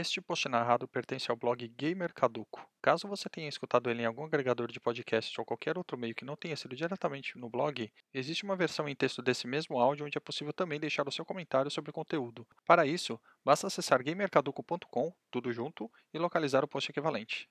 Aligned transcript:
Este 0.00 0.18
post 0.18 0.48
narrado 0.48 0.88
pertence 0.88 1.30
ao 1.30 1.36
blog 1.36 1.68
Gamer 1.76 2.14
Caduco. 2.14 2.66
Caso 2.80 3.06
você 3.06 3.28
tenha 3.28 3.50
escutado 3.50 3.90
ele 3.90 4.00
em 4.00 4.06
algum 4.06 4.24
agregador 4.24 4.72
de 4.72 4.80
podcast 4.80 5.38
ou 5.38 5.44
qualquer 5.44 5.76
outro 5.76 5.98
meio 5.98 6.14
que 6.14 6.24
não 6.24 6.36
tenha 6.36 6.56
sido 6.56 6.74
diretamente 6.74 7.36
no 7.36 7.50
blog, 7.50 7.92
existe 8.14 8.42
uma 8.42 8.56
versão 8.56 8.88
em 8.88 8.96
texto 8.96 9.20
desse 9.20 9.46
mesmo 9.46 9.78
áudio 9.78 10.06
onde 10.06 10.16
é 10.16 10.20
possível 10.20 10.54
também 10.54 10.80
deixar 10.80 11.06
o 11.06 11.12
seu 11.12 11.22
comentário 11.22 11.70
sobre 11.70 11.90
o 11.90 11.92
conteúdo. 11.92 12.46
Para 12.64 12.86
isso, 12.86 13.20
basta 13.44 13.66
acessar 13.66 14.02
gamercaduco.com, 14.02 15.12
tudo 15.30 15.52
junto, 15.52 15.90
e 16.14 16.18
localizar 16.18 16.64
o 16.64 16.68
post 16.68 16.90
equivalente. 16.90 17.46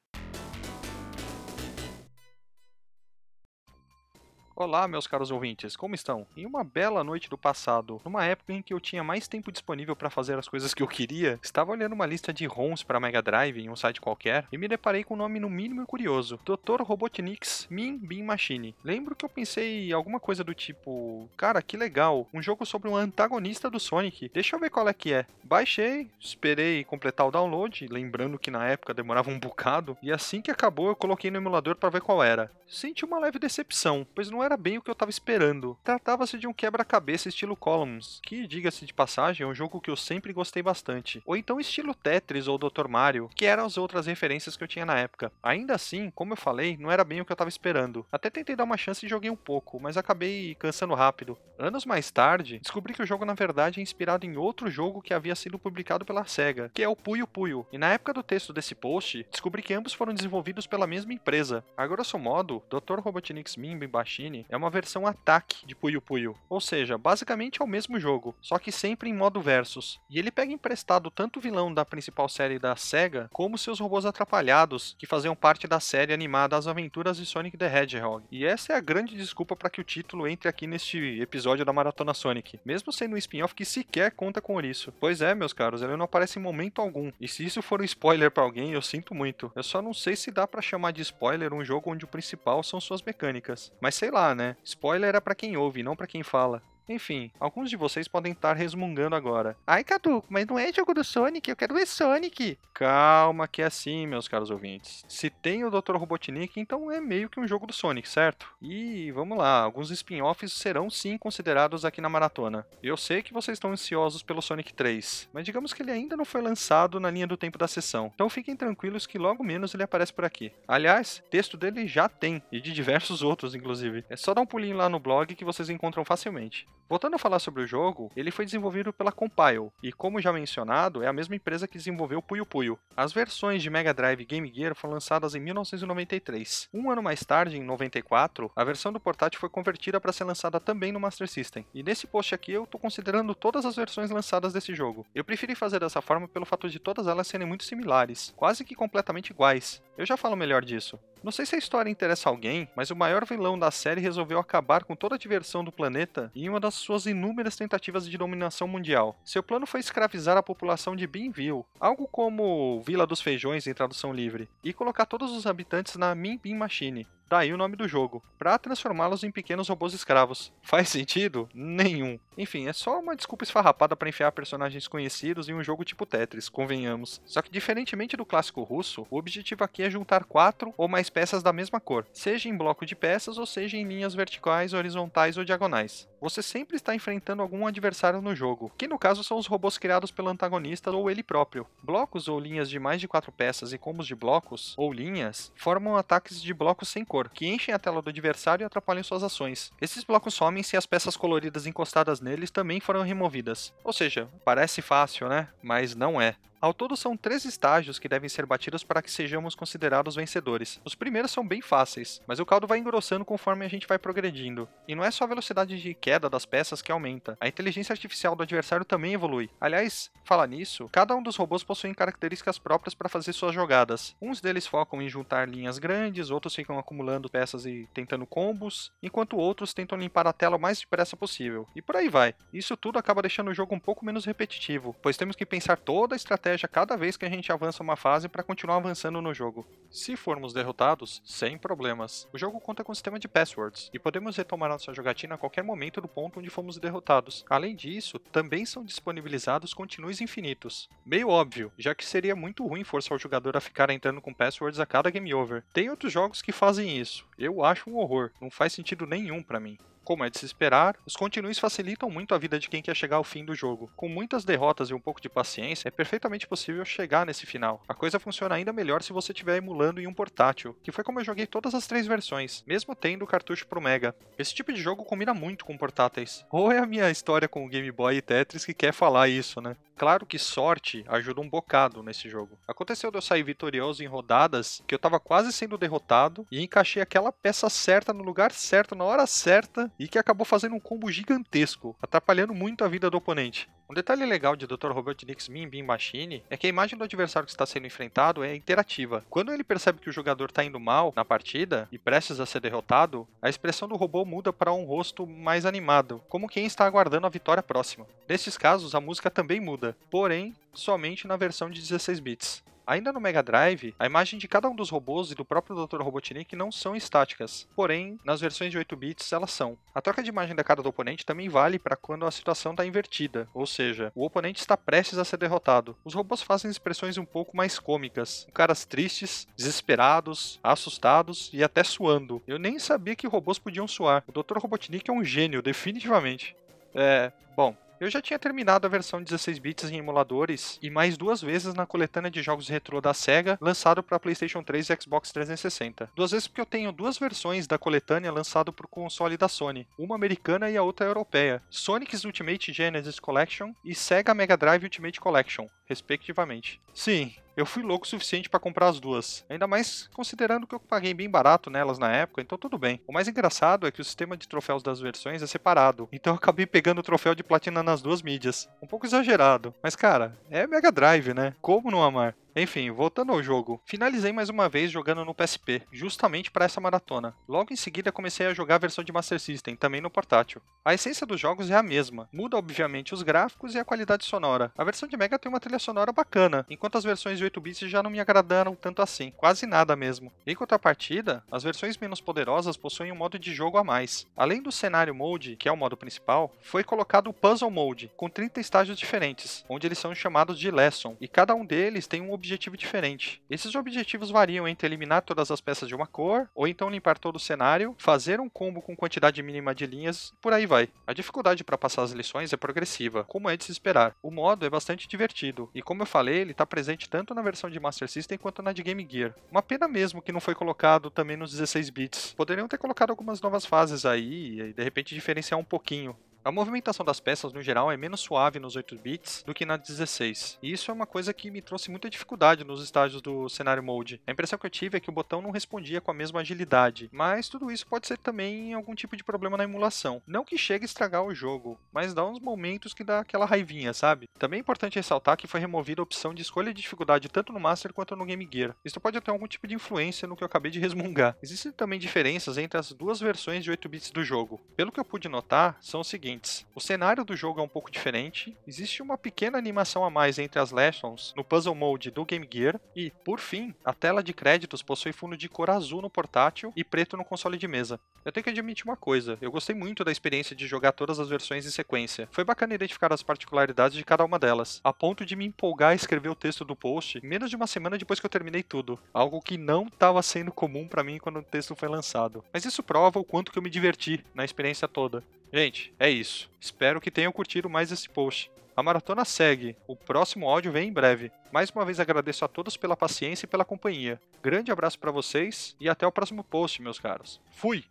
Olá, 4.60 4.90
meus 4.90 5.08
caros 5.08 5.32
ouvintes, 5.32 5.78
como 5.78 5.96
estão? 5.96 6.28
Em 6.36 6.46
uma 6.46 6.66
bela 6.66 7.02
noite 7.02 7.30
do 7.30 7.38
passado, 7.38 8.02
numa 8.04 8.26
época 8.26 8.52
em 8.52 8.62
que 8.62 8.74
eu 8.74 8.80
tinha 8.82 9.02
mais 9.02 9.26
tempo 9.26 9.54
disponível 9.54 9.96
para 9.96 10.10
fazer 10.10 10.38
as 10.38 10.50
coisas 10.50 10.74
que 10.74 10.84
eu 10.84 10.88
queria, 10.88 11.40
estava 11.42 11.72
olhando 11.72 11.94
uma 11.94 12.06
lista 12.06 12.34
de 12.34 12.46
ROMs 12.46 12.84
para 12.84 13.00
Mega 13.00 13.22
Drive 13.22 13.58
em 13.58 13.70
um 13.70 13.76
site 13.78 14.02
qualquer 14.02 14.46
e 14.52 14.58
me 14.58 14.68
deparei 14.68 15.06
com 15.06 15.14
um 15.14 15.18
nome 15.18 15.40
no 15.40 15.50
mínimo 15.50 15.86
curioso: 15.86 16.38
Dr. 16.44 16.82
Robotnik's 16.82 17.68
Min 17.70 17.98
Bean 18.00 18.26
Machine. 18.26 18.76
Lembro 18.84 19.16
que 19.16 19.24
eu 19.24 19.30
pensei 19.30 19.94
alguma 19.94 20.20
coisa 20.20 20.44
do 20.44 20.54
tipo: 20.54 21.30
cara, 21.38 21.62
que 21.62 21.78
legal, 21.78 22.28
um 22.34 22.42
jogo 22.42 22.66
sobre 22.66 22.90
um 22.90 22.98
antagonista 22.98 23.70
do 23.70 23.80
Sonic, 23.80 24.30
deixa 24.34 24.58
eu 24.58 24.60
ver 24.60 24.72
qual 24.72 24.90
é 24.90 24.94
que 24.94 25.14
é. 25.14 25.26
Baixei, 25.42 26.12
esperei 26.20 26.84
completar 26.84 27.26
o 27.26 27.32
download, 27.32 27.88
lembrando 27.90 28.38
que 28.38 28.52
na 28.52 28.68
época 28.68 28.94
demorava 28.94 29.32
um 29.32 29.40
bocado, 29.40 29.98
e 30.04 30.12
assim 30.12 30.42
que 30.42 30.52
acabou 30.52 30.90
eu 30.90 30.98
coloquei 30.98 31.32
no 31.32 31.38
emulador 31.38 31.78
para 31.78 31.90
ver 31.90 32.02
qual 32.02 32.22
era. 32.22 32.52
Senti 32.68 33.04
uma 33.04 33.18
leve 33.18 33.40
decepção, 33.40 34.06
pois 34.14 34.30
não 34.30 34.44
era 34.44 34.49
bem 34.58 34.78
o 34.78 34.82
que 34.82 34.90
eu 34.90 34.94
estava 34.94 35.12
esperando. 35.12 35.78
Tratava-se 35.84 36.38
de 36.38 36.48
um 36.48 36.54
quebra-cabeça 36.54 37.30
estilo 37.30 37.56
Columns, 37.56 38.20
que, 38.24 38.48
diga-se 38.48 38.86
de 38.86 38.94
passagem, 38.94 39.44
é 39.44 39.48
um 39.48 39.56
jogo 39.56 39.82
que 39.82 39.90
eu 39.90 39.96
sempre 39.96 40.34
gostei 40.34 40.62
bastante. 40.62 41.22
Ou 41.26 41.36
então 41.36 41.60
estilo 41.60 41.94
Tetris 41.94 42.48
ou 42.48 42.58
Dr. 42.58 42.88
Mario, 42.88 43.30
que 43.36 43.46
eram 43.46 43.66
as 43.66 43.78
outras 43.78 44.06
referências 44.06 44.56
que 44.56 44.64
eu 44.64 44.68
tinha 44.68 44.86
na 44.86 44.98
época. 44.98 45.32
Ainda 45.42 45.76
assim, 45.76 46.12
como 46.12 46.34
eu 46.34 46.38
falei, 46.38 46.78
não 46.78 46.92
era 46.92 47.04
bem 47.04 47.22
o 47.22 47.26
que 47.26 47.32
eu 47.32 47.36
estava 47.36 47.50
esperando. 47.50 48.06
Até 48.12 48.30
tentei 48.30 48.56
dar 48.56 48.64
uma 48.64 48.78
chance 48.78 49.06
e 49.06 49.10
joguei 49.10 49.30
um 49.30 49.36
pouco, 49.36 49.80
mas 49.80 49.98
acabei 49.98 50.56
cansando 50.56 50.94
rápido. 50.94 51.38
Anos 51.58 51.86
mais 51.86 52.10
tarde, 52.10 52.60
descobri 52.60 52.94
que 52.94 53.04
o 53.04 53.06
jogo 53.06 53.26
na 53.26 53.34
verdade 53.34 53.80
é 53.80 53.84
inspirado 53.84 54.26
em 54.26 54.38
outro 54.38 54.70
jogo 54.70 55.02
que 55.02 55.14
havia 55.14 55.36
sido 55.36 55.60
publicado 55.60 56.06
pela 56.06 56.26
SEGA, 56.26 56.72
que 56.74 56.84
é 56.84 56.88
o 56.88 56.96
Puyo 56.96 57.28
Puyo. 57.28 57.66
E 57.72 57.78
na 57.78 57.92
época 57.92 58.14
do 58.14 58.24
texto 58.24 58.54
desse 58.54 58.74
post, 58.74 59.26
descobri 59.30 59.62
que 59.62 59.74
ambos 59.74 59.94
foram 59.94 60.14
desenvolvidos 60.14 60.66
pela 60.66 60.88
mesma 60.88 61.14
empresa. 61.14 61.64
A 61.76 61.86
grosso 61.86 62.18
modo, 62.18 62.64
Dr. 62.70 63.00
Robotnik's 63.00 63.58
Mimbi 63.58 63.88
Bashini 63.88 64.39
é 64.50 64.56
uma 64.56 64.70
versão 64.70 65.06
ataque 65.06 65.66
de 65.66 65.76
Puyo 65.76 66.02
Puyo, 66.02 66.36
ou 66.50 66.62
seja, 66.62 66.98
basicamente 66.98 67.62
é 67.62 67.66
o 67.66 67.68
mesmo 67.68 68.00
jogo, 68.00 68.36
só 68.42 68.58
que 68.58 68.72
sempre 68.72 69.10
em 69.10 69.14
modo 69.14 69.42
versus. 69.42 70.00
E 70.10 70.20
ele 70.20 70.32
pega 70.32 70.52
emprestado 70.52 71.12
tanto 71.12 71.38
o 71.38 71.42
vilão 71.42 71.74
da 71.74 71.86
principal 71.86 72.30
série 72.30 72.60
da 72.60 72.76
SEGA, 72.76 73.30
como 73.32 73.58
seus 73.58 73.80
robôs 73.80 74.06
atrapalhados, 74.06 74.96
que 74.98 75.06
faziam 75.06 75.36
parte 75.36 75.68
da 75.68 75.80
série 75.80 76.14
animada 76.14 76.58
As 76.58 76.68
Aventuras 76.68 77.18
de 77.18 77.26
Sonic 77.26 77.58
the 77.58 77.66
Hedgehog. 77.66 78.26
E 78.32 78.46
essa 78.46 78.74
é 78.74 78.76
a 78.76 78.82
grande 78.82 79.16
desculpa 79.16 79.56
para 79.56 79.70
que 79.70 79.82
o 79.82 79.84
título 79.84 80.28
entre 80.28 80.50
aqui 80.50 80.68
neste 80.68 80.98
episódio 81.22 81.66
da 81.66 81.74
Maratona 81.74 82.14
Sonic, 82.14 82.60
mesmo 82.66 82.92
sendo 82.92 83.16
um 83.16 83.18
spin-off 83.18 83.56
que 83.56 83.66
sequer 83.66 84.12
conta 84.12 84.42
com 84.42 84.60
isso. 84.62 84.94
Pois 85.00 85.22
é, 85.22 85.34
meus 85.34 85.54
caros, 85.54 85.82
ele 85.82 85.96
não 85.96 86.06
aparece 86.06 86.40
em 86.40 86.42
momento 86.42 86.82
algum. 86.82 87.12
E 87.20 87.28
se 87.28 87.46
isso 87.46 87.62
for 87.62 87.82
um 87.82 87.86
spoiler 87.86 88.32
para 88.32 88.44
alguém, 88.44 88.72
eu 88.72 88.82
sinto 88.82 89.16
muito. 89.16 89.52
Eu 89.56 89.64
só 89.64 89.82
não 89.82 89.94
sei 89.94 90.16
se 90.16 90.32
dá 90.32 90.48
para 90.48 90.62
chamar 90.62 90.92
de 90.92 91.02
spoiler 91.02 91.54
um 91.54 91.64
jogo 91.64 91.92
onde 91.92 92.06
o 92.06 92.08
principal 92.08 92.30
principal 92.50 92.64
são 92.64 92.80
suas 92.80 93.02
mecânicas. 93.02 93.72
Mas 93.80 93.96
sei 93.96 94.12
lá, 94.12 94.19
né? 94.36 94.56
Spoiler 94.64 95.16
é 95.16 95.20
para 95.20 95.36
quem 95.36 95.58
ouve, 95.58 95.84
não 95.84 95.96
para 95.96 96.08
quem 96.08 96.24
fala. 96.24 96.62
Enfim, 96.90 97.32
alguns 97.40 97.70
de 97.70 97.78
vocês 97.78 98.08
podem 98.08 98.32
estar 98.32 98.56
resmungando 98.56 99.16
agora. 99.16 99.56
Ai, 99.66 99.84
Cadu, 99.84 100.24
mas 100.28 100.48
não 100.48 100.58
é 100.58 100.74
jogo 100.74 100.92
do 100.92 101.04
Sonic, 101.04 101.48
eu 101.48 101.56
quero 101.56 101.76
ver 101.76 101.86
Sonic. 101.86 102.58
Calma 102.74 103.48
que 103.48 103.62
é 103.62 103.66
assim, 103.66 104.08
meus 104.08 104.28
caros 104.28 104.50
ouvintes. 104.50 105.06
Se 105.08 105.30
tem 105.30 105.64
o 105.64 105.70
Dr. 105.70 105.96
Robotnik, 105.98 106.60
então 106.60 106.92
é 106.92 107.00
meio 107.00 107.30
que 107.30 107.40
um 107.40 107.48
jogo 107.48 107.68
do 107.68 107.74
Sonic, 107.74 108.10
certo? 108.10 108.52
E 108.60 109.12
vamos 109.12 109.38
lá, 109.38 109.62
alguns 109.62 109.92
spin-offs 109.92 110.52
serão 110.54 110.90
sim 110.90 111.16
considerados 111.16 111.86
aqui 111.86 112.02
na 112.02 112.10
maratona. 112.10 112.66
Eu 112.82 112.98
sei 112.98 113.22
que 113.22 113.34
vocês 113.34 113.58
estão 113.58 113.72
ansiosos 113.72 114.24
pelo 114.24 114.42
Sonic 114.42 114.74
3, 114.74 115.30
mas 115.32 115.46
digamos 115.46 115.74
que 115.74 115.84
ele 115.84 115.92
ainda 115.92 116.18
não 116.18 116.26
foi 116.26 116.42
lançado 116.42 117.00
na 117.00 117.12
linha 117.12 117.28
do 117.28 117.38
tempo 117.38 117.60
da 117.60 117.68
sessão. 117.68 118.12
Então 118.16 118.30
fiquem 118.32 118.56
tranquilos 118.56 119.06
que 119.06 119.20
logo 119.20 119.44
menos 119.44 119.76
ele 119.76 119.84
aparece 119.84 120.12
por 120.12 120.26
aqui. 120.26 120.52
Aliás, 120.68 121.22
texto 121.30 121.56
dele 121.56 121.88
já 121.88 122.10
tem, 122.10 122.42
e 122.52 122.60
de 122.60 122.74
diversos 122.74 123.22
outros, 123.24 123.54
inclusive. 123.54 124.04
É 124.10 124.16
só 124.16 124.34
dar 124.34 124.42
um 124.42 124.48
pulinho 124.48 124.76
lá 124.76 124.90
no 124.90 125.00
blog 125.00 125.36
que 125.36 125.46
vocês 125.46 125.70
encontram 125.70 126.04
facilmente. 126.04 126.66
Voltando 126.90 127.14
a 127.14 127.20
falar 127.20 127.38
sobre 127.38 127.62
o 127.62 127.68
jogo, 127.68 128.12
ele 128.16 128.32
foi 128.32 128.46
desenvolvido 128.46 128.92
pela 128.92 129.12
Compile, 129.12 129.70
e 129.84 129.94
como 129.94 130.20
já 130.20 130.34
mencionado, 130.34 131.04
é 131.04 131.08
a 131.08 131.14
mesma 131.14 131.36
empresa 131.36 131.68
que 131.68 131.78
desenvolveu 131.78 132.20
Puyo 132.20 132.48
Puyo. 132.48 132.80
As 132.98 133.14
versões 133.14 133.62
de 133.62 133.70
Mega 133.70 133.94
Drive 133.94 134.22
e 134.22 134.26
Game 134.26 134.52
Gear 134.52 134.74
foram 134.74 134.96
lançadas 134.96 135.36
em 135.36 135.40
1993. 135.40 136.68
Um 136.74 136.90
ano 136.90 137.04
mais 137.04 137.24
tarde, 137.24 137.58
em 137.58 137.64
94, 137.64 138.52
a 138.56 138.64
versão 138.64 138.92
do 138.92 139.00
portátil 139.00 139.40
foi 139.40 139.50
convertida 139.50 140.02
para 140.02 140.12
ser 140.12 140.24
lançada 140.24 140.60
também 140.60 140.92
no 140.92 141.00
Master 141.00 141.28
System. 141.28 141.64
E 141.76 141.84
nesse 141.84 142.08
post 142.08 142.34
aqui 142.34 142.54
eu 142.54 142.64
estou 142.64 142.82
considerando 142.82 143.36
todas 143.36 143.68
as 143.68 143.76
versões 143.76 144.10
lançadas 144.10 144.52
desse 144.52 144.74
jogo. 144.74 145.06
Eu 145.14 145.24
preferi 145.24 145.54
fazer 145.54 145.80
dessa 145.80 146.02
forma 146.02 146.28
pelo 146.28 146.46
fato 146.46 146.68
de 146.68 146.80
todas 146.80 147.06
elas 147.06 147.28
serem 147.28 147.46
muito 147.46 147.66
similares, 147.66 148.34
quase 148.36 148.66
que 148.66 148.74
completamente 148.74 149.30
iguais. 149.30 149.80
Eu 150.00 150.06
já 150.06 150.16
falo 150.16 150.34
melhor 150.34 150.64
disso. 150.64 150.98
Não 151.22 151.30
sei 151.30 151.46
se 151.46 151.56
a 151.56 151.58
história 151.58 151.90
interessa 151.90 152.30
alguém, 152.30 152.70
mas 152.74 152.90
o 152.90 152.96
maior 152.96 153.26
vilão 153.26 153.60
da 153.60 153.70
série 153.70 154.00
resolveu 154.00 154.40
acabar 154.40 154.86
com 154.86 154.96
toda 154.96 155.16
a 155.16 155.18
diversão 155.18 155.62
do 155.62 155.74
planeta 155.74 156.32
em 156.34 156.48
uma 156.48 156.58
das 156.58 156.76
suas 156.76 157.06
inúmeras 157.06 157.58
tentativas 157.58 158.10
de 158.10 158.18
dominação 158.18 158.66
mundial. 158.66 159.20
Seu 159.26 159.44
plano 159.44 159.66
foi 159.66 159.82
escravizar 159.82 160.38
a 160.38 160.42
população 160.42 160.96
de 160.96 161.06
Beanville, 161.06 161.66
algo 161.78 162.08
como 162.08 162.82
Vila 162.82 163.06
dos 163.06 163.20
Feijões 163.20 163.68
em 163.68 163.74
tradução 163.74 164.14
livre, 164.14 164.48
e 164.64 164.72
colocar 164.72 165.06
todos 165.06 165.34
os 165.34 165.46
habitantes 165.46 165.98
na 165.98 166.16
Min 166.16 166.40
Bean 166.42 166.56
Machine, 166.56 167.06
daí 167.30 167.54
o 167.54 167.58
nome 167.58 167.76
do 167.76 167.88
jogo, 167.88 168.24
para 168.40 168.58
transformá-los 168.58 169.24
em 169.24 169.30
pequenos 169.30 169.70
robôs 169.70 169.94
escravos. 169.94 170.52
Faz 170.64 170.90
sentido? 170.90 171.48
Nenhum. 171.54 172.20
Enfim, 172.36 172.68
é 172.68 172.74
só 172.74 173.00
uma 173.00 173.16
desculpa 173.16 173.44
esfarrapada 173.44 173.96
para 173.96 174.10
enfiar 174.10 174.32
personagens 174.32 174.88
conhecidos 174.88 175.48
em 175.48 175.54
um 175.54 175.64
jogo 175.64 175.84
tipo 175.84 176.06
Tetris, 176.06 176.50
convenhamos. 176.50 177.22
Só 177.26 177.42
que 177.42 177.52
diferentemente 177.52 178.18
do 178.18 178.26
clássico 178.26 178.64
russo, 178.64 179.06
o 179.12 179.18
objetivo 179.18 179.64
aqui 179.64 179.84
é 179.84 179.90
juntar 179.90 180.24
quatro 180.24 180.74
ou 180.76 180.88
mais 180.88 181.10
peças 181.10 181.44
da 181.44 181.54
mesma 181.54 181.80
cor, 181.80 182.08
seja 182.12 182.50
em 182.50 182.58
bloco 182.58 182.86
de 182.86 182.96
peças 182.96 183.38
ou 183.38 183.46
seja 183.46 183.78
em 183.78 183.84
linhas 183.84 184.16
verticais, 184.16 184.74
horizontais 184.74 185.38
ou 185.38 185.46
diagonais. 185.46 186.08
Você 186.20 186.42
sempre 186.42 186.78
está 186.78 186.96
enfrentando 186.96 187.42
algum 187.42 187.68
adversário 187.68 188.22
no 188.22 188.36
jogo, 188.36 188.72
que 188.78 188.88
no 188.88 188.98
caso 188.98 189.24
são 189.24 189.38
os 189.38 189.46
robôs 189.46 189.78
criados 189.78 190.10
pelo 190.10 190.30
antagonista 190.30 190.90
ou 190.92 191.12
ele 191.12 191.22
próprio. 191.22 191.68
Blocos 191.84 192.28
ou 192.28 192.40
linhas 192.40 192.70
de 192.70 192.80
mais 192.80 193.00
de 193.00 193.08
quatro 193.08 193.32
peças 193.32 193.72
e 193.72 193.78
combos 193.78 194.08
de 194.08 194.16
blocos 194.16 194.74
ou 194.78 194.92
linhas 194.92 195.52
formam 195.56 195.96
ataques 195.96 196.42
de 196.42 196.54
blocos 196.54 196.90
sem 196.90 197.06
cor 197.06 197.19
cor, 197.20 197.30
que 197.30 197.48
enchem 197.48 197.74
a 197.74 197.80
tela 197.80 198.02
do 198.02 198.10
adversário 198.10 198.64
e 198.64 198.66
atrapalham 198.66 199.04
suas 199.04 199.24
ações. 199.24 199.72
Esses 199.82 200.04
blocos 200.04 200.34
somem 200.34 200.64
se 200.64 200.78
as 200.78 200.86
peças 200.86 201.18
coloridas 201.18 201.68
encostadas 201.68 202.22
neles 202.22 202.52
também 202.52 202.80
foram 202.80 203.02
removidas. 203.02 203.74
Ou 203.84 203.92
seja, 203.92 204.28
parece 204.46 204.82
fácil, 204.82 205.28
né? 205.28 205.50
Mas 205.62 205.96
não 205.96 206.22
é. 206.22 206.36
Ao 206.62 206.74
todo, 206.74 206.98
são 206.98 207.16
três 207.16 207.46
estágios 207.46 207.98
que 207.98 208.10
devem 208.10 208.28
ser 208.28 208.46
batidos 208.46 208.84
para 208.84 209.02
que 209.02 209.10
sejamos 209.10 209.56
considerados 209.56 210.16
vencedores. 210.16 210.82
Os 210.84 210.94
primeiros 210.94 211.32
são 211.32 211.48
bem 211.48 211.62
fáceis, 211.62 212.22
mas 212.28 212.40
o 212.40 212.46
caldo 212.46 212.68
vai 212.68 212.80
engrossando 212.80 213.24
conforme 213.24 213.66
a 213.66 213.70
gente 213.70 213.88
vai 213.88 213.98
progredindo. 213.98 214.68
E 214.86 214.94
não 214.94 215.06
é 215.06 215.10
só 215.10 215.24
a 215.24 215.28
velocidade 215.28 215.82
de 215.82 215.94
queda 215.94 216.30
das 216.30 216.46
peças 216.46 216.82
que 216.82 216.92
aumenta, 216.92 217.38
a 217.40 217.48
inteligência 217.48 217.94
artificial 217.94 218.36
do 218.36 218.44
adversário 218.44 218.84
também 218.84 219.14
evolui. 219.14 219.50
Aliás, 219.60 220.12
fala 220.26 220.46
nisso, 220.46 220.90
cada 220.92 221.16
um 221.16 221.24
dos 221.24 221.38
robôs 221.38 221.64
possui 221.64 221.94
características 221.94 222.60
próprias 222.60 222.94
para 222.94 223.08
fazer 223.08 223.32
suas 223.32 223.56
jogadas. 223.56 224.14
Uns 224.22 224.42
deles 224.42 224.68
focam 224.68 225.02
em 225.02 225.08
juntar 225.08 225.48
linhas 225.48 225.80
grandes, 225.80 226.30
outros 226.30 226.54
ficam 226.54 226.78
acumulando 226.78 227.30
peças 227.30 227.66
e 227.66 227.88
tentando 227.94 228.26
combos, 228.26 228.92
enquanto 229.02 229.38
outros 229.38 229.74
tentam 229.74 229.98
limpar 229.98 230.28
a 230.28 230.34
tela 230.34 230.58
o 230.58 230.60
mais 230.60 230.80
depressa 230.80 231.16
possível. 231.16 231.66
E 231.74 231.82
por 231.82 231.96
aí 231.96 232.10
vai. 232.10 232.36
Isso 232.52 232.76
tudo 232.76 233.00
acaba 233.00 233.22
deixando 233.22 233.50
o 233.50 233.54
jogo 233.54 233.74
um 233.74 233.80
pouco 233.80 234.06
menos 234.06 234.26
repetitivo, 234.26 234.94
pois 235.02 235.16
temos 235.16 235.38
que 235.38 235.46
pensar 235.46 235.78
toda 235.78 236.16
a 236.16 236.18
estratégia 236.18 236.49
estratégia 236.50 236.68
cada 236.68 236.98
vez 236.98 237.16
que 237.16 237.26
a 237.26 237.30
gente 237.30 237.52
avança 237.52 237.84
uma 237.84 237.96
fase 237.96 238.28
para 238.28 238.44
continuar 238.44 238.78
avançando 238.78 239.22
no 239.22 239.34
jogo. 239.34 239.68
Se 239.90 240.16
formos 240.16 240.54
derrotados, 240.54 241.22
sem 241.24 241.58
problemas. 241.58 242.28
O 242.34 242.38
jogo 242.38 242.60
conta 242.60 242.84
com 242.84 242.92
um 242.92 242.96
sistema 242.96 243.20
de 243.20 243.28
passwords 243.28 243.90
e 243.94 244.00
podemos 244.00 244.36
retomar 244.36 244.70
nossa 244.70 244.94
jogatina 244.94 245.36
a 245.36 245.38
qualquer 245.38 245.64
momento 245.64 246.02
do 246.02 246.08
ponto 246.08 246.40
onde 246.40 246.50
fomos 246.50 246.78
derrotados. 246.78 247.46
Além 247.50 247.76
disso, 247.76 248.18
também 248.20 248.66
são 248.66 248.84
disponibilizados 248.84 249.74
continues 249.74 250.22
infinitos. 250.22 250.90
Meio 251.06 251.30
óbvio, 251.30 251.72
já 251.78 251.94
que 251.94 252.06
seria 252.06 252.36
muito 252.36 252.66
ruim 252.66 252.84
forçar 252.84 253.16
o 253.16 253.22
jogador 253.22 253.56
a 253.56 253.62
ficar 253.62 253.90
entrando 253.90 254.22
com 254.22 254.34
passwords 254.34 254.80
a 254.80 254.86
cada 254.86 255.10
game 255.10 255.34
over. 255.34 255.64
Tem 255.74 255.90
outros 255.90 256.12
jogos 256.12 256.42
que 256.42 256.52
fazem 256.52 256.98
isso. 256.98 257.28
Eu 257.38 257.64
acho 257.64 257.90
um 257.90 257.98
horror, 257.98 258.32
não 258.42 258.50
faz 258.50 258.74
sentido 258.74 259.06
nenhum 259.06 259.44
para 259.44 259.60
mim. 259.60 259.78
Como 260.10 260.26
é 260.26 260.30
de 260.32 260.40
se 260.40 260.46
esperar, 260.48 260.98
os 261.06 261.16
continues 261.16 261.60
facilitam 261.60 262.10
muito 262.10 262.34
a 262.34 262.38
vida 262.40 262.58
de 262.58 262.68
quem 262.68 262.82
quer 262.82 262.96
chegar 262.96 263.18
ao 263.18 263.24
fim 263.24 263.46
do 263.46 263.54
jogo. 263.54 263.92
Com 263.96 264.10
muitas 264.10 264.44
derrotas 264.44 264.90
e 264.90 264.94
um 264.96 265.00
pouco 265.00 265.22
de 265.22 265.30
paciência, 265.30 265.88
é 265.88 265.92
perfeitamente 265.92 266.48
possível 266.48 266.84
chegar 266.84 267.28
nesse 267.28 267.46
final. 267.46 267.84
A 267.88 267.94
coisa 267.94 268.20
funciona 268.20 268.56
ainda 268.56 268.74
melhor 268.74 269.04
se 269.04 269.14
você 269.14 269.32
estiver 269.32 269.58
emulando 269.58 270.02
em 270.02 270.08
um 270.08 270.14
portátil, 270.14 270.76
que 270.82 270.92
foi 270.92 271.04
como 271.04 271.20
eu 271.20 271.24
joguei 271.24 271.46
todas 271.46 271.76
as 271.76 271.86
três 271.86 272.08
versões, 272.08 272.64
mesmo 272.66 272.96
tendo 272.96 273.24
o 273.24 273.28
cartucho 273.28 273.68
pro 273.68 273.80
Mega. 273.80 274.16
Esse 274.36 274.56
tipo 274.56 274.74
de 274.74 274.82
jogo 274.82 275.06
combina 275.06 275.32
muito 275.32 275.64
com 275.64 275.78
portáteis. 275.78 276.44
Ou 276.50 276.72
é 276.72 276.80
a 276.80 276.88
minha 276.88 277.12
história 277.12 277.48
com 277.48 277.64
o 277.64 277.70
Game 277.70 277.92
Boy 277.92 278.16
e 278.16 278.22
Tetris 278.24 278.66
que 278.66 278.74
quer 278.74 278.94
falar 278.94 279.28
isso, 279.28 279.62
né? 279.62 279.76
Claro 280.00 280.26
que 280.26 280.40
sorte 280.40 281.04
ajuda 281.10 281.42
um 281.42 281.50
bocado 281.50 282.02
nesse 282.02 282.30
jogo. 282.30 282.58
Aconteceu 282.66 283.12
de 283.12 283.18
eu 283.18 283.22
sair 283.22 283.44
vitorioso 283.44 284.02
em 284.02 284.08
rodadas 284.08 284.82
que 284.88 284.96
eu 284.96 285.00
tava 285.00 285.20
quase 285.20 285.52
sendo 285.52 285.78
derrotado 285.78 286.48
e 286.50 286.64
encaixei 286.64 287.02
aquela 287.02 287.34
peça 287.34 287.70
certa 287.70 288.14
no 288.14 288.24
lugar 288.24 288.54
certo, 288.54 288.96
na 288.96 289.04
hora 289.04 289.28
certa, 289.28 289.92
e 290.00 290.08
que 290.08 290.18
acabou 290.18 290.46
fazendo 290.46 290.76
um 290.76 290.80
combo 290.80 291.12
gigantesco, 291.12 291.96
atrapalhando 292.02 292.56
muito 292.56 292.84
a 292.84 292.88
vida 292.88 293.10
do 293.10 293.18
oponente. 293.18 293.70
Um 293.90 293.94
detalhe 293.94 294.26
legal 294.26 294.56
de 294.56 294.68
Dr. 294.68 294.92
Robotnik's 294.92 295.50
Min 295.50 295.68
Bean 295.68 295.84
Machine 295.84 296.44
é 296.50 296.56
que 296.56 296.68
a 296.68 296.70
imagem 296.70 296.98
do 296.98 297.04
adversário 297.04 297.46
que 297.46 297.52
está 297.52 297.66
sendo 297.66 297.88
enfrentado 297.88 298.44
é 298.44 298.56
interativa. 298.56 299.26
Quando 299.30 299.52
ele 299.52 299.64
percebe 299.64 300.00
que 300.00 300.10
o 300.10 300.14
jogador 300.14 300.50
está 300.50 300.64
indo 300.64 300.80
mal 300.80 301.12
na 301.16 301.26
partida 301.26 301.88
e 301.92 301.98
prestes 301.98 302.40
a 302.40 302.46
ser 302.46 302.62
derrotado, 302.62 303.28
a 303.42 303.50
expressão 303.50 303.88
do 303.88 303.96
robô 303.96 304.24
muda 304.24 304.54
para 304.54 304.72
um 304.72 304.86
rosto 304.86 305.26
mais 305.26 305.66
animado, 305.66 306.22
como 306.30 306.48
quem 306.48 306.66
está 306.66 306.86
aguardando 306.86 307.26
a 307.26 307.32
vitória 307.32 307.64
próxima. 307.64 308.06
Nesses 308.28 308.58
casos, 308.58 308.94
a 308.94 309.02
música 309.02 309.30
também 309.30 309.60
muda, 309.60 309.98
porém 310.10 310.56
somente 310.72 311.28
na 311.28 311.36
versão 311.36 311.70
de 311.70 311.82
16 311.82 312.20
bits. 312.20 312.64
Ainda 312.90 313.14
no 313.14 313.22
Mega 313.22 313.44
Drive, 313.44 313.94
a 314.00 314.08
imagem 314.08 314.40
de 314.40 314.48
cada 314.48 314.68
um 314.68 314.76
dos 314.76 314.90
robôs 314.90 315.30
e 315.30 315.36
do 315.36 315.46
próprio 315.46 315.76
Dr. 315.76 316.02
Robotnik 316.02 316.56
não 316.56 316.72
são 316.72 316.96
estáticas, 316.96 317.68
porém, 317.76 318.18
nas 318.26 318.42
versões 318.42 318.72
de 318.72 318.80
8 318.80 318.96
bits 318.96 319.32
elas 319.32 319.52
são. 319.52 319.78
A 319.94 320.02
troca 320.02 320.24
de 320.24 320.30
imagem 320.30 320.56
da 320.56 320.64
cara 320.64 320.82
do 320.82 320.90
oponente 320.90 321.24
também 321.24 321.48
vale 321.50 321.78
para 321.78 321.96
quando 321.96 322.26
a 322.26 322.32
situação 322.32 322.72
está 322.72 322.84
invertida, 322.84 323.48
ou 323.54 323.68
seja, 323.68 324.12
o 324.16 324.26
oponente 324.26 324.60
está 324.60 324.76
prestes 324.76 325.20
a 325.20 325.24
ser 325.24 325.38
derrotado. 325.38 325.96
Os 326.04 326.16
robôs 326.16 326.42
fazem 326.42 326.72
expressões 326.72 327.16
um 327.20 327.26
pouco 327.26 327.56
mais 327.56 327.78
cômicas, 327.78 328.46
com 328.46 328.54
caras 328.54 328.86
tristes, 328.86 329.48
desesperados, 329.56 330.60
assustados 330.64 331.52
e 331.54 331.64
até 331.64 331.84
suando. 331.84 332.42
Eu 332.48 332.58
nem 332.58 332.80
sabia 332.80 333.16
que 333.16 333.28
robôs 333.28 333.60
podiam 333.60 333.88
suar. 333.88 334.24
O 334.28 334.32
Dr. 334.32 334.58
Robotnik 334.58 335.08
é 335.08 335.14
um 335.14 335.24
gênio, 335.24 335.62
definitivamente. 335.62 336.56
É, 336.96 337.32
bom, 337.56 337.76
eu 338.00 338.10
já 338.10 338.22
tinha 338.22 338.40
terminado 338.40 338.88
a 338.88 338.90
versão 338.90 339.22
16 339.22 339.60
bits 339.60 339.90
em 339.90 339.98
emuladores 339.98 340.80
e 340.82 340.90
mais 340.90 341.18
duas 341.18 341.42
vezes 341.42 341.74
na 341.74 341.86
coletânea 341.86 342.32
de 342.32 342.42
jogos 342.42 342.68
retrô 342.68 343.02
da 343.02 343.14
Sega, 343.14 343.58
lançado 343.62 344.02
para 344.02 344.20
PlayStation 344.20 344.64
3 344.64 344.90
e 344.90 344.98
Xbox 345.02 345.32
360. 345.32 346.10
Duas 346.16 346.32
vezes 346.32 346.48
porque 346.48 346.62
eu 346.62 346.66
tenho 346.66 346.92
duas 346.92 347.18
versões 347.18 347.68
da 347.68 347.78
coletânea 347.78 348.32
lançado 348.32 348.72
para 348.72 348.86
o 348.86 348.90
console 348.90 349.38
da 349.38 349.48
Sony, 349.48 349.88
uma 349.98 350.16
americana 350.16 350.70
e 350.70 350.78
a 350.78 350.84
outra 350.84 351.06
europeia, 351.06 351.62
Sonic's 351.70 352.24
Ultimate 352.24 352.72
Genesis 352.72 353.20
Collection 353.20 353.74
e 353.84 353.94
Sega 353.94 354.34
Mega 354.34 354.56
Drive 354.56 354.84
Ultimate 354.84 355.20
Collection, 355.20 355.68
respectivamente. 355.86 356.80
Sim, 356.94 357.34
eu 357.60 357.66
fui 357.66 357.84
louco 357.84 358.06
o 358.06 358.10
suficiente 358.10 358.50
para 358.50 358.60
comprar 358.60 358.88
as 358.88 359.00
duas. 359.00 359.46
Ainda 359.50 359.68
mais 359.68 360.10
considerando 360.14 360.66
que 360.66 360.74
eu 360.74 360.80
paguei 360.80 361.14
bem 361.14 361.30
barato 361.30 361.70
nelas 361.70 362.00
na 362.00 362.12
época, 362.12 362.42
então 362.42 362.58
tudo 362.58 362.78
bem. 362.78 363.02
O 363.06 363.12
mais 363.12 363.28
engraçado 363.28 363.86
é 363.86 363.92
que 363.92 364.02
o 364.02 364.06
sistema 364.06 364.38
de 364.38 364.48
troféus 364.48 364.82
das 364.82 365.00
versões 365.00 365.42
é 365.42 365.48
separado, 365.48 366.08
então 366.12 366.34
eu 366.34 366.38
acabei 366.38 366.66
pegando 366.66 367.00
o 367.00 367.04
troféu 367.04 367.36
de 367.36 367.44
platina 367.44 367.84
nas 367.84 368.02
duas 368.02 368.22
mídias. 368.22 368.70
Um 368.82 368.88
pouco 368.88 369.06
exagerado, 369.06 369.74
mas 369.84 369.96
cara, 369.96 370.38
é 370.50 370.66
Mega 370.66 370.92
Drive, 370.92 371.34
né? 371.34 371.54
Como 371.62 371.92
não 371.92 372.04
amar? 372.04 372.36
Enfim, 372.56 372.92
voltando 372.92 373.32
ao 373.32 373.44
jogo, 373.44 373.82
finalizei 373.86 374.32
mais 374.32 374.50
uma 374.50 374.68
vez 374.68 374.92
jogando 374.92 375.24
no 375.24 375.34
PSP, 375.34 375.84
justamente 375.92 376.52
para 376.52 376.66
essa 376.66 376.82
maratona. 376.82 377.36
Logo 377.48 377.72
em 377.72 377.76
seguida 377.76 378.12
comecei 378.12 378.48
a 378.48 378.54
jogar 378.54 378.76
a 378.76 378.80
versão 378.80 379.04
de 379.04 379.12
Master 379.12 379.40
System, 379.40 379.76
também 379.76 380.02
no 380.02 380.10
portátil. 380.10 380.62
A 380.84 380.94
essência 380.94 381.26
dos 381.26 381.40
jogos 381.40 381.70
é 381.70 381.76
a 381.76 381.84
mesma, 381.84 382.28
muda 382.34 382.58
obviamente 382.58 383.14
os 383.14 383.22
gráficos 383.22 383.76
e 383.76 383.80
a 383.80 383.86
qualidade 383.86 384.26
sonora. 384.26 384.72
A 384.78 384.84
versão 384.84 385.08
de 385.08 385.16
Mega 385.16 385.38
tem 385.38 385.50
uma 385.50 385.60
trilha 385.60 385.80
sonora 385.80 386.12
bacana, 386.12 386.66
enquanto 386.70 386.98
as 386.98 387.04
versões 387.04 387.38
de 387.38 387.44
8 387.44 387.62
bits 387.62 387.90
já 387.90 388.02
não 388.02 388.10
me 388.10 388.20
agradaram 388.20 388.76
tanto 388.76 389.02
assim, 389.02 389.32
quase 389.38 389.66
nada 389.66 389.96
mesmo. 389.96 390.32
Em 390.46 390.56
contrapartida, 390.56 391.44
as 391.52 391.64
versões 391.64 391.98
menos 391.98 392.20
poderosas 392.20 392.78
possuem 392.78 393.12
um 393.12 393.16
modo 393.16 393.38
de 393.38 393.54
jogo 393.54 393.78
a 393.78 393.84
mais. 393.84 394.26
Além 394.36 394.62
do 394.62 394.72
cenário 394.72 395.14
mode, 395.14 395.56
que 395.56 395.70
é 395.70 395.72
o 395.72 395.78
modo 395.78 395.96
principal, 395.96 396.52
foi 396.62 396.84
colocado 396.84 397.30
o 397.30 397.34
Puzzle 397.34 397.70
Mode, 397.70 398.12
com 398.18 398.30
30 398.30 398.60
estágios 398.60 398.98
diferentes, 398.98 399.64
onde 399.70 399.88
eles 399.88 399.98
são 399.98 400.16
chamados 400.16 400.58
de 400.58 400.72
Lesson, 400.72 401.16
e 401.22 401.28
cada 401.28 401.54
um 401.54 401.66
deles 401.66 402.08
tem 402.08 402.22
um 402.22 402.32
objetivo 402.40 402.78
diferente. 402.78 403.42
Esses 403.50 403.76
objetivos 403.76 404.32
variam 404.32 404.68
entre 404.68 404.88
eliminar 404.88 405.22
todas 405.22 405.52
as 405.52 405.62
peças 405.62 405.88
de 405.88 405.94
uma 405.94 406.08
cor, 406.08 406.50
ou 406.56 406.68
então 406.68 406.90
limpar 406.90 407.20
todo 407.20 407.36
o 407.36 407.40
cenário, 407.40 407.94
fazer 407.98 408.40
um 408.40 408.50
combo 408.50 408.82
com 408.82 408.96
quantidade 408.96 409.44
mínima 409.44 409.76
de 409.76 409.86
linhas, 409.86 410.34
por 410.42 410.54
aí 410.54 410.66
vai. 410.66 410.90
A 411.06 411.14
dificuldade 411.14 411.64
para 411.64 411.78
passar 411.78 412.04
as 412.04 412.12
lições 412.12 412.54
é 412.54 412.58
progressiva, 412.58 413.26
como 413.26 413.50
é 413.50 413.58
de 413.58 413.66
se 413.66 413.72
esperar. 413.72 414.16
O 414.24 414.32
modo 414.32 414.66
é 414.66 414.70
bastante 414.70 415.08
divertido, 415.08 415.70
e 415.76 415.82
como 415.82 416.02
eu 416.02 416.08
falei, 416.08 416.38
ele 416.40 416.52
está 416.52 416.66
presente 416.66 417.10
tanto 417.10 417.36
na 417.36 417.42
versão 417.42 417.70
de 417.70 417.80
Master 417.80 418.10
System 418.10 418.38
quanto 418.38 418.62
na 418.62 418.72
de 418.72 418.82
Game 418.82 419.08
Gear. 419.10 419.36
Uma 419.52 419.62
pena 419.62 419.88
mesmo 419.88 420.22
que 420.22 420.32
não 420.32 420.40
foi 420.40 420.56
colocado 420.56 421.12
também 421.12 421.36
nos 421.36 421.52
16 421.52 421.90
bits. 421.90 422.34
Poderiam 422.36 422.68
ter 422.68 422.78
colocado 422.78 423.10
algumas 423.10 423.42
novas 423.42 423.66
fases 423.66 424.06
aí 424.06 424.60
e 424.60 424.74
de 424.74 424.84
repente 424.84 425.14
diferenciar 425.14 425.60
um 425.60 425.64
pouquinho. 425.64 426.16
A 426.44 426.54
movimentação 426.54 427.06
das 427.06 427.20
peças 427.20 427.52
no 427.52 427.62
geral 427.62 427.92
é 427.92 427.98
menos 427.98 428.22
suave 428.22 428.60
nos 428.60 428.78
8 428.78 428.96
bits 428.96 429.44
do 429.46 429.54
que 429.54 429.66
na 429.66 429.76
16. 429.76 430.58
E 430.64 430.72
isso 430.72 430.90
é 430.90 430.94
uma 430.94 431.06
coisa 431.06 431.34
que 431.34 431.52
me 431.52 431.62
trouxe 431.62 431.92
muita 431.92 432.10
dificuldade 432.10 432.64
nos 432.64 432.82
estágios 432.82 433.22
do 433.22 433.50
cenário 433.50 433.84
mode. 433.84 434.22
A 434.26 434.32
impressão 434.32 434.58
que 434.58 434.66
eu 434.66 434.70
tive 434.70 434.96
é 434.96 435.02
que 435.02 435.10
o 435.10 435.14
botão 435.14 435.42
não 435.42 435.52
respondia 435.52 436.00
com 436.00 436.12
a 436.12 436.14
mesma 436.14 436.40
agilidade, 436.40 437.10
mas 437.12 437.50
tudo 437.50 437.70
isso 437.70 437.86
pode 437.86 438.08
ser 438.08 438.18
também 438.18 438.74
algum 438.74 438.96
tipo 438.96 439.18
de 439.18 439.24
problema 439.24 439.58
na 439.58 439.66
emulação. 439.66 440.22
Não 440.26 440.46
que 440.46 440.58
chegue 440.58 440.86
a 440.86 440.88
estragar 440.88 441.24
o 441.24 441.36
jogo, 441.36 441.78
mas 441.92 442.14
dá 442.14 442.26
uns 442.26 442.40
momentos 442.40 442.94
que 442.94 443.04
dá 443.04 443.20
aquela 443.20 443.46
raivinha, 443.46 443.94
sabe? 443.94 444.30
Também 444.40 444.60
é 444.60 444.62
importante 444.62 444.96
ressaltar 444.96 445.36
que 445.36 445.46
foi 445.46 445.60
removida 445.60 446.02
a 446.02 446.04
opção 446.04 446.34
de 446.34 446.42
escolha 446.42 446.74
de 446.74 446.82
dificuldade 446.82 447.28
tanto 447.28 447.52
no 447.52 447.60
Master 447.60 447.92
quanto 447.92 448.16
no 448.16 448.26
Game 448.26 448.48
Gear. 448.50 448.74
Isso 448.86 449.00
pode 449.02 449.20
ter 449.20 449.30
algum 449.32 449.48
tipo 449.48 449.68
de 449.68 449.76
influência 449.76 450.26
no 450.26 450.38
que 450.38 450.44
eu 450.44 450.48
acabei 450.48 450.72
de 450.72 450.80
resmungar. 450.80 451.36
Existem 451.44 451.74
também 451.74 452.00
diferenças 452.00 452.58
entre 452.58 452.80
as 452.80 452.94
duas 452.94 453.20
versões 453.20 453.62
de 453.62 453.70
8 453.72 453.90
bits 453.90 454.12
do 454.12 454.24
jogo. 454.24 454.62
Pelo 454.78 454.92
que 454.92 455.00
eu 455.02 455.06
pude 455.06 455.28
notar, 455.28 455.78
são 455.82 456.00
os 456.00 456.08
seguintes 456.08 456.29
seguintes: 456.30 456.66
o 456.76 456.80
cenário 456.80 457.26
do 457.26 457.36
jogo 457.36 457.60
é 457.60 457.64
um 457.64 457.68
pouco 457.68 457.92
diferente, 457.92 458.56
existe 458.68 459.02
uma 459.02 459.18
pequena 459.18 459.58
animação 459.58 460.04
a 460.04 460.10
mais 460.10 460.38
entre 460.38 460.60
as 460.60 460.72
lessons 460.72 461.34
no 461.36 461.44
Puzzle 461.44 461.76
Mode 461.76 462.12
do 462.12 462.26
Game 462.26 462.48
Gear, 462.52 462.80
e, 462.96 463.12
por 463.24 463.40
fim, 463.40 463.74
a 463.84 463.94
tela 463.94 464.24
de 464.24 464.34
créditos 464.34 464.84
possui 464.84 465.12
fundo 465.12 465.36
de 465.36 465.50
cor 465.50 465.70
azul 465.70 466.02
no 466.02 466.10
portátil 466.10 466.72
e 466.76 466.84
preto 466.84 467.18
no 467.18 467.26
console 467.26 467.58
de 467.58 467.68
mesa. 467.68 468.00
Eu 468.24 468.32
tenho 468.32 468.44
que 468.44 468.50
admitir 468.50 468.86
uma 468.86 468.96
coisa: 468.96 469.38
eu 469.42 469.52
gostei 469.52 469.76
muito 469.76 470.04
da 470.04 470.12
experiência 470.12 470.56
de 470.56 470.68
jogar 470.68 470.92
todas 470.92 471.20
as 471.20 471.30
versões 471.30 471.66
em 471.66 471.72
sequência. 471.72 472.28
Foi 472.32 472.44
bacana 472.44 472.76
identificar 472.76 473.12
as 473.12 473.24
particularidades 473.24 473.98
de 473.98 474.06
cada 474.06 474.24
uma 474.24 474.38
delas, 474.38 474.80
a 474.84 474.94
ponto 474.94 475.26
de 475.26 475.36
me 475.36 475.46
empolgar 475.46 475.92
a 475.92 475.96
escrever 475.96 476.30
o 476.30 476.36
texto 476.36 476.64
do 476.64 476.76
post 476.76 477.20
menos 477.24 477.50
de 477.50 477.56
uma 477.56 477.68
semana 477.68 477.98
depois 477.98 478.20
que 478.20 478.26
eu 478.26 478.30
terminei 478.30 478.64
tudo, 478.64 479.00
algo 479.14 479.42
que 479.42 479.58
não 479.58 479.88
estava 479.88 480.22
sendo 480.22 480.52
comum 480.52 480.88
para 480.88 481.04
mim 481.04 481.18
quando 481.18 481.40
o 481.40 481.44
texto 481.44 481.76
foi 481.76 481.88
lançado. 481.88 482.44
Mas 482.54 482.66
isso 482.66 482.84
prova 482.84 483.20
o 483.20 483.24
quanto 483.24 483.52
que 483.52 483.58
eu 483.58 483.64
me 483.64 483.70
diverti 483.70 484.24
na 484.34 484.46
experiência 484.46 484.88
toda. 484.88 485.24
Gente, 485.52 485.94
é 486.00 486.10
isso. 486.10 486.50
Espero 486.60 487.02
que 487.02 487.12
tenham 487.12 487.32
curtido 487.32 487.70
mais 487.70 487.92
esse 487.92 488.08
post. 488.08 488.52
A 488.76 488.84
maratona 488.84 489.26
segue. 489.26 489.76
O 489.88 489.96
próximo 489.96 490.48
áudio 490.48 490.72
vem 490.72 490.90
em 490.90 490.94
breve. 490.94 491.32
Mais 491.52 491.70
uma 491.70 491.84
vez 491.84 492.00
agradeço 492.00 492.46
a 492.46 492.48
todos 492.48 492.78
pela 492.78 492.96
paciência 492.96 493.46
e 493.46 493.50
pela 493.50 493.66
companhia. 493.66 494.22
Grande 494.42 494.72
abraço 494.72 494.98
para 494.98 495.12
vocês 495.12 495.76
e 495.80 495.90
até 495.90 496.08
o 496.08 496.12
próximo 496.12 496.44
post, 496.44 496.82
meus 496.82 497.00
caros. 497.00 497.42
Fui! 497.52 497.84